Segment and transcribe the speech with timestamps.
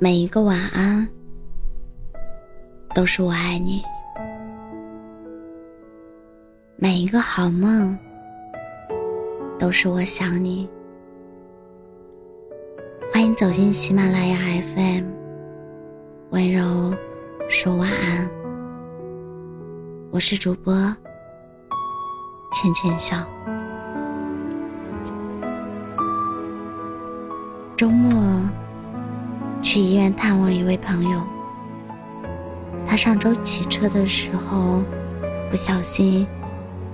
[0.00, 1.08] 每一个晚安，
[2.94, 3.82] 都是我爱你；
[6.76, 7.98] 每一个好梦，
[9.58, 10.70] 都是我想你。
[13.12, 14.38] 欢迎走进喜马拉雅
[14.76, 15.04] FM，
[16.30, 16.94] 温柔
[17.48, 18.30] 说晚安。
[20.12, 20.72] 我是主播
[22.52, 23.26] 浅浅笑。
[27.76, 28.37] 周末
[29.70, 31.22] 去医院探望一位朋友，
[32.86, 34.82] 他上周骑车的时候
[35.50, 36.26] 不小心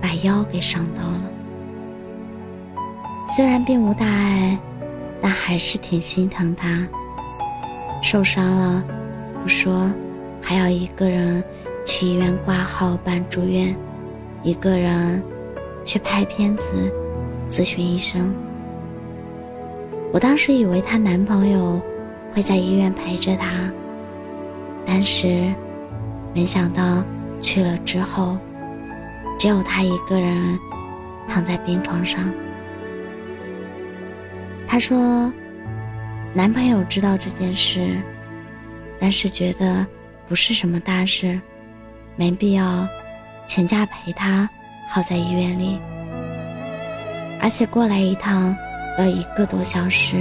[0.00, 1.20] 把腰给伤到了，
[3.28, 4.58] 虽然并无大碍，
[5.22, 6.84] 但还是挺心疼他。
[8.02, 8.84] 受伤了
[9.40, 9.88] 不说，
[10.42, 11.44] 还要一个人
[11.84, 13.76] 去医院挂号办住院，
[14.42, 15.22] 一个人
[15.84, 16.92] 去拍片子，
[17.48, 18.34] 咨询医生。
[20.12, 21.80] 我当时以为她男朋友
[22.36, 23.48] 会在医院陪着他，
[24.84, 25.54] 但是
[26.34, 27.02] 没想到
[27.40, 28.36] 去了之后，
[29.38, 30.36] 只有他一个人
[31.26, 32.30] 躺在病床上。
[34.66, 35.32] 他说，
[36.34, 37.96] 男朋友知道这件事，
[39.00, 39.86] 但是觉得
[40.26, 41.40] 不是什么大事，
[42.16, 42.86] 没必要
[43.46, 44.46] 请假陪他
[44.90, 45.80] 耗在医院里，
[47.40, 48.54] 而且过来一趟。
[48.98, 50.16] 要一个多小时，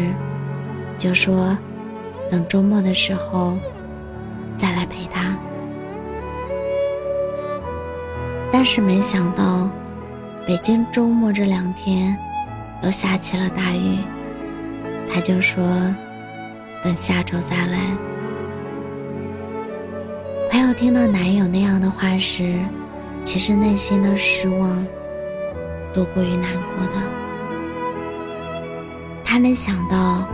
[0.97, 1.57] 就说
[2.29, 3.57] 等周末的时候
[4.57, 5.35] 再来陪他。
[8.51, 9.69] 但是没想到，
[10.47, 12.17] 北京周末这两天
[12.83, 13.99] 又下起了大雨，
[15.11, 15.63] 他就说
[16.83, 17.79] 等下周再来。
[20.49, 22.59] 朋友听到男友那样的话时，
[23.25, 24.87] 其实内心的失望
[25.93, 26.93] 多过于难过的。
[29.23, 30.25] 他没想到，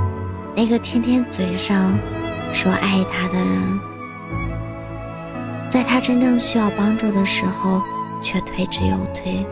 [0.56, 1.98] 那个天天嘴上
[2.54, 3.80] 说爱他的人，
[5.70, 7.82] 在他真正需要帮助的时候
[8.22, 9.45] 却推之又推，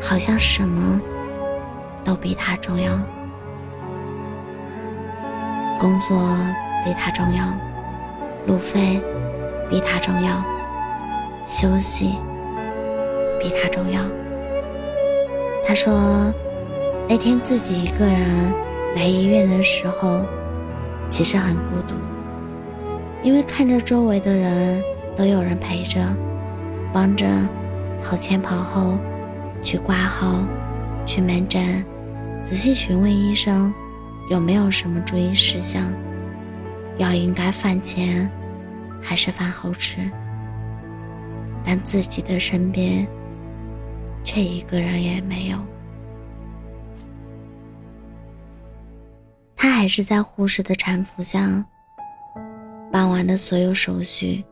[0.00, 1.00] 好像什么
[2.02, 2.92] 都比他重要。
[5.78, 6.18] 工作
[6.84, 7.44] 比他重要，
[8.46, 9.00] 路费
[9.68, 10.42] 比他重要，
[11.46, 12.16] 休息
[13.38, 14.00] 比他重要。
[15.66, 16.32] 他说。
[17.08, 18.52] 那天自己一个人
[18.96, 20.24] 来医院的时候，
[21.10, 21.94] 其实很孤独，
[23.22, 24.82] 因为看着周围的人
[25.14, 26.00] 都有人陪着，
[26.94, 27.26] 帮着
[28.02, 28.98] 跑前跑后，
[29.62, 30.42] 去挂号，
[31.04, 31.84] 去门诊，
[32.42, 33.70] 仔细询问医生
[34.30, 35.92] 有没有什么注意事项，
[36.96, 38.30] 药应该饭前
[39.02, 40.10] 还是饭后吃，
[41.62, 43.06] 但自己的身边
[44.24, 45.58] 却一个人也没有。
[49.56, 51.64] 他还是在护士的搀扶下
[52.92, 54.44] 办完的所有手续。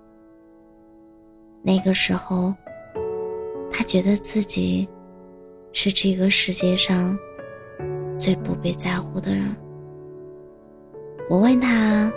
[1.62, 2.54] 那个时候，
[3.70, 4.88] 他觉得自己
[5.72, 7.16] 是这个世界上
[8.18, 9.54] 最不被在乎的人。
[11.28, 12.12] 我问他，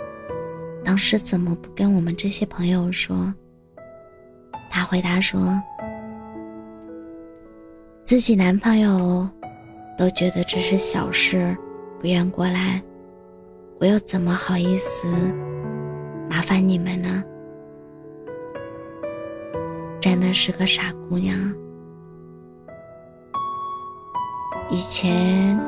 [0.84, 3.32] 当时怎么不跟我们这些朋友说？
[4.70, 5.58] 他回答说，
[8.02, 9.28] 自己男朋友
[9.96, 11.56] 都觉得这是小事。
[12.00, 12.80] 不愿过来，
[13.80, 15.08] 我又怎么好意思
[16.30, 17.24] 麻烦你们呢？
[20.00, 21.36] 真的是个傻姑娘。
[24.70, 25.58] 以前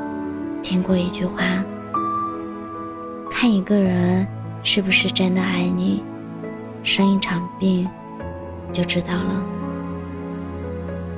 [0.63, 1.43] 听过一句话：
[3.29, 4.25] 看一个人
[4.63, 6.01] 是不是真的爱你，
[6.81, 7.89] 生一场病
[8.71, 9.45] 就知道了。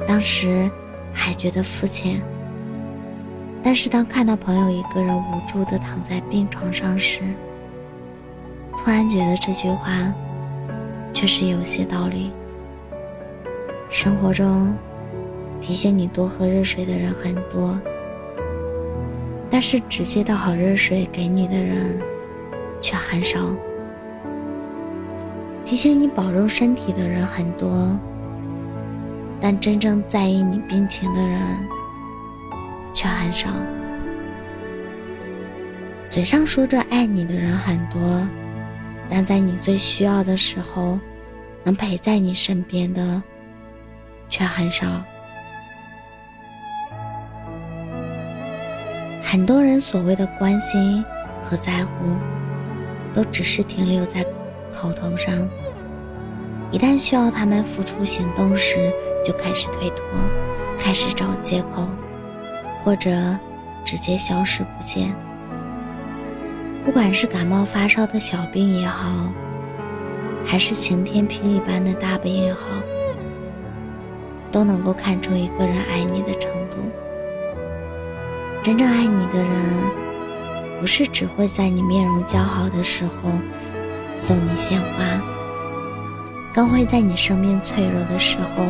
[0.08, 0.68] 当时
[1.14, 2.20] 还觉得肤浅。
[3.64, 7.22] 但是当看到朋友一个人无助的躺在病床上时，
[8.78, 10.14] 突然觉得这句话
[11.14, 12.34] 确实有些道理。
[13.90, 14.76] 生活中
[15.62, 17.80] 提醒你多喝热水的人很多，
[19.50, 21.98] 但是直接倒好热水给你的人
[22.82, 23.40] 却很少。
[25.64, 27.98] 提醒你保重身体的人很多，
[29.40, 31.40] 但真正在意你病情的人。
[33.04, 33.50] 却很少。
[36.10, 38.26] 嘴上说着爱你的人很多，
[39.10, 40.98] 但在你最需要的时候，
[41.66, 43.22] 能陪在你身边的
[44.30, 44.86] 却很少。
[49.22, 51.04] 很多人所谓的关心
[51.42, 52.06] 和在乎，
[53.14, 54.26] 都只是停留在
[54.72, 55.34] 口头上，
[56.72, 58.78] 一旦需要他们付出行动时，
[59.26, 60.06] 就开始推脱，
[60.80, 61.86] 开始找借口。
[62.84, 63.38] 或者
[63.86, 65.16] 直接消失不见。
[66.86, 69.32] 不管是感冒发烧的小病也好，
[70.44, 72.68] 还是晴天霹雳般的大病也好，
[74.52, 76.78] 都能够看出一个人爱你的程度。
[78.62, 79.52] 真正爱你的人，
[80.80, 83.30] 不是只会在你面容姣好的时候
[84.18, 85.22] 送你鲜花，
[86.54, 88.66] 更会在你生命脆弱的时候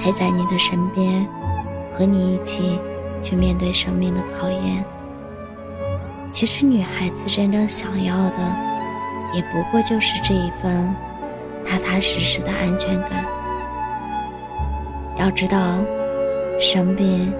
[0.00, 1.26] 陪在你的身边，
[1.92, 2.78] 和你一起
[3.24, 4.84] 去面对生命的考验。
[6.30, 8.36] 其实，女孩子真正想要的，
[9.32, 10.94] 也不过就是这一份
[11.64, 13.24] 踏踏实实的安全感。
[15.16, 15.78] 要知道，
[16.60, 17.32] 生病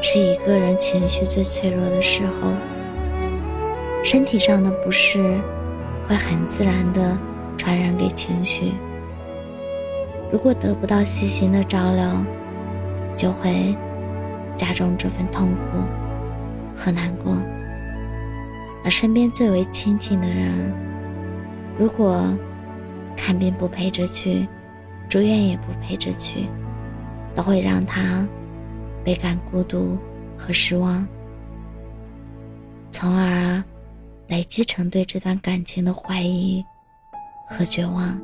[0.00, 2.52] 是一个人情绪最脆弱的时候，
[4.04, 5.40] 身体上的不适
[6.06, 7.18] 会很自然的
[7.56, 8.74] 传染给情绪。
[10.30, 12.06] 如果得不到细心的照料，
[13.16, 13.74] 就会
[14.56, 15.78] 加重这份痛苦
[16.74, 17.36] 和难过。
[18.84, 20.72] 而身边最为亲近的人，
[21.78, 22.36] 如果
[23.16, 24.46] 看病不陪着去，
[25.08, 26.48] 住院也不陪着去，
[27.34, 28.28] 都会让他
[29.02, 29.96] 倍感孤独
[30.36, 31.06] 和失望，
[32.90, 33.62] 从而
[34.28, 36.64] 累积成对这段感情的怀疑
[37.48, 38.20] 和绝望。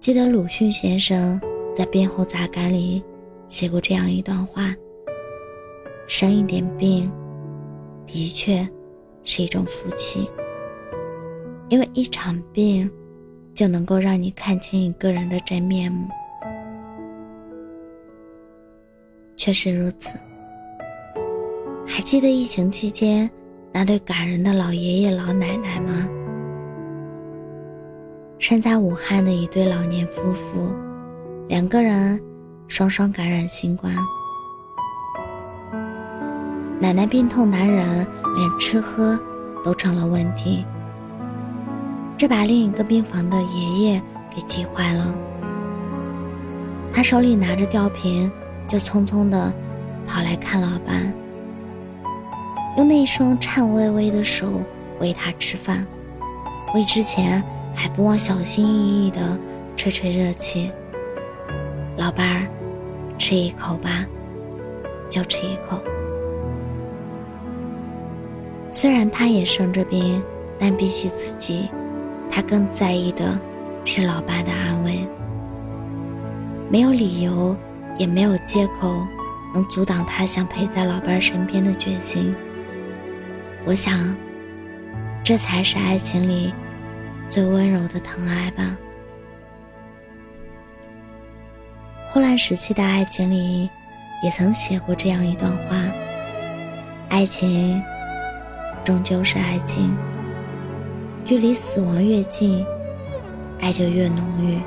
[0.00, 1.40] 记得鲁迅先生
[1.74, 3.02] 在《病后杂感》里
[3.54, 4.74] 写过这样一段话：
[6.08, 7.08] 生一点病。
[8.04, 8.68] 的确，
[9.22, 10.28] 是一种福气。
[11.68, 12.90] 因为一场病，
[13.54, 16.08] 就能够让你看清一个人的真面目。
[19.36, 20.18] 确实如此。
[21.86, 23.30] 还记得疫情期间
[23.72, 26.08] 那对感人的老爷爷老奶奶吗？
[28.40, 30.74] 身在武汉的一对老年夫妇，
[31.46, 32.20] 两个人
[32.68, 33.94] 双双感染新冠。
[36.80, 38.06] 奶奶病痛难忍，
[38.36, 39.18] 连吃喝
[39.64, 40.64] 都成了问题。
[42.16, 44.02] 这把另一个病房的爷爷
[44.34, 45.14] 给急坏了。
[46.92, 48.30] 他手里拿着吊瓶，
[48.68, 49.52] 就匆匆地
[50.06, 51.12] 跑来看老伴，
[52.76, 54.60] 用那双颤巍巍的手
[55.00, 55.86] 喂他吃饭，
[56.74, 57.42] 喂之前
[57.74, 59.38] 还不忘小心翼翼地
[59.76, 60.70] 吹吹热气。
[61.96, 62.46] 老伴儿，
[63.24, 64.04] 吃一口吧，
[65.08, 65.82] 就吃一口。
[68.70, 70.22] 虽然他也生着病，
[70.58, 71.70] 但比起自己，
[72.28, 73.40] 他更在意的
[73.82, 75.08] 是老爸的安危。
[76.68, 77.56] 没有理由，
[77.96, 78.94] 也没有借口，
[79.54, 82.34] 能阻挡他想陪在老伴身边的决心。
[83.64, 84.14] 我想，
[85.24, 86.52] 这才是爱情里
[87.30, 88.76] 最温柔的疼爱吧。
[92.14, 93.68] 霍乱时期的爱情里，
[94.22, 95.74] 也曾写过这样一段话：
[97.08, 97.82] 爱情。
[98.84, 99.96] 终究是爱情，
[101.24, 102.64] 距离死亡越近，
[103.60, 104.60] 爱就越浓郁。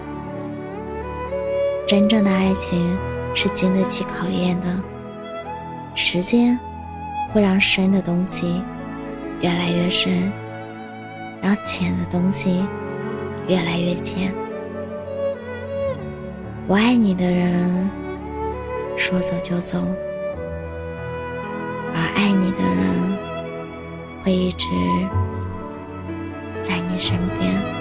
[1.88, 2.98] 真正的爱情
[3.34, 4.68] 是经得起考验的，
[5.96, 6.60] 时间
[7.30, 8.62] 会让深的东西
[9.40, 10.30] 越来越深，
[11.42, 12.66] 让浅的东西
[13.48, 14.34] 越来越浅。
[16.68, 17.90] 我爱你的人，
[18.98, 19.80] 说走就走，
[21.96, 23.18] 而爱你的人。
[24.24, 24.68] 会一直
[26.60, 27.77] 在你身边。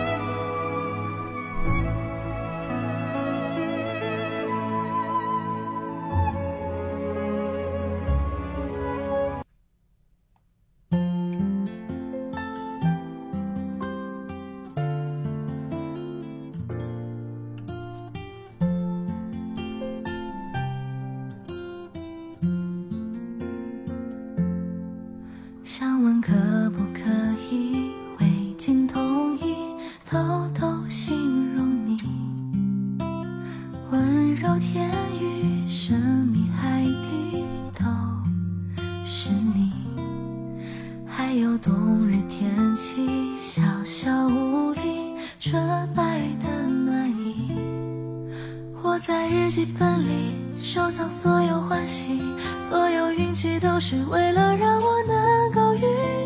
[49.56, 52.20] 记本里收藏所有欢喜，
[52.58, 55.74] 所有运气都是为了让我能够。
[55.76, 55.80] 遇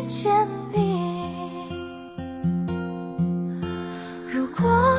[0.09, 1.69] 见你，
[4.29, 4.90] 如果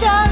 [0.00, 0.29] 想。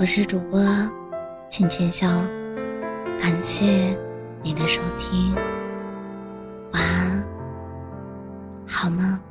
[0.00, 0.60] 我是主播
[1.50, 2.08] 浅浅笑
[3.18, 3.98] 感谢
[4.44, 5.34] 你的收听
[6.70, 7.26] 晚安
[8.64, 9.27] 好梦。